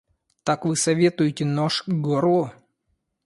[0.43, 2.43] Так вы советуете нож к горлу?